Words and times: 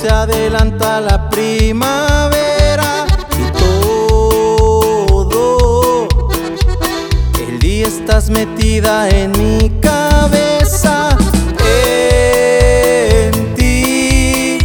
se 0.00 0.08
adelanta 0.08 1.00
la 1.00 1.28
primavera 1.28 2.49
metida 8.30 9.08
en 9.08 9.32
mi 9.32 9.70
cabeza. 9.80 11.18
En 13.26 13.54
ti 13.54 14.58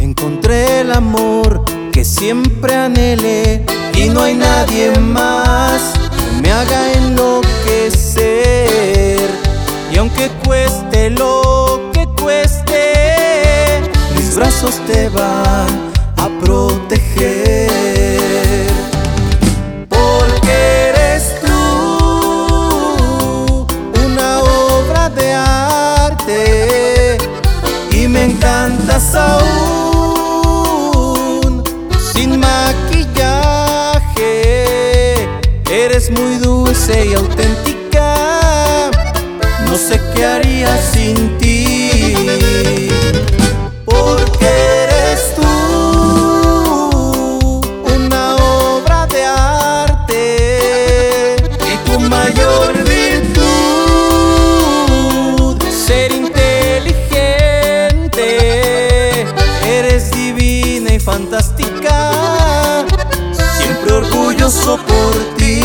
encontré 0.00 0.80
el 0.80 0.92
amor 0.92 1.64
que 1.92 2.04
siempre 2.04 2.74
anhelé 2.74 3.64
y 3.96 4.08
no 4.10 4.20
hay 4.22 4.34
nadie 4.34 4.90
más 4.98 5.94
que 6.18 6.42
me 6.42 6.52
haga 6.52 6.92
enloquecer. 6.92 8.20
Y 9.92 9.96
aunque 9.96 10.28
cueste 10.44 11.10
lo 11.10 11.90
que 11.92 12.06
cueste, 12.20 12.94
brazos 14.34 14.80
te 14.86 15.08
van 15.10 15.92
a 16.16 16.28
proteger. 16.40 17.93
Encantas 28.84 29.14
aún 29.14 30.44
sin 32.12 32.38
maquillaje. 32.38 33.94
Eres 35.70 36.10
muy 36.10 36.36
dulce 36.36 37.06
y 37.06 37.14
auténtica. 37.14 37.73
Fantástica, 61.04 62.84
siempre 63.58 63.92
orgulloso 63.92 64.78
por 64.78 65.14
ti. 65.36 65.60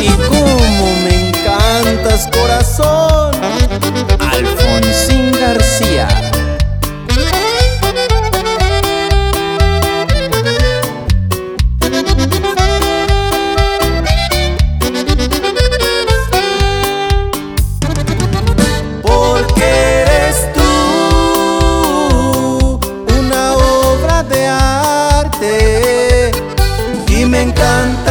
Y 0.00 0.08
como 0.28 0.56
me 1.04 1.28
encantas 1.28 2.28
corazón, 2.28 3.13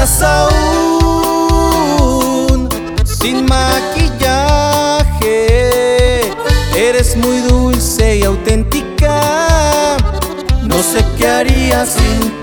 encantas 0.03 0.21
aún 0.21 1.79
sin 3.05 3.45
maquillaje. 3.45 4.01
Eres 6.75 7.15
muy 7.15 7.37
dulce 7.39 8.17
y 8.17 8.23
auténtica. 8.23 9.97
No 10.61 10.75
sé 10.83 11.05
qué 11.17 11.27
haría 11.27 11.85
sin 11.85 12.42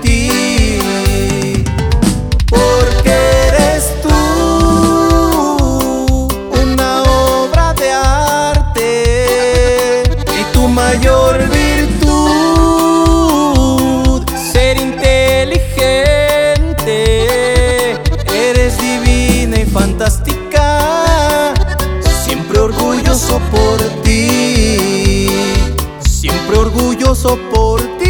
Orgulloso 23.11 23.41
por 23.51 23.77
ti, 24.03 25.27
siempre 25.99 26.57
orgulloso 26.57 27.37
por 27.53 27.81
ti. 27.97 28.00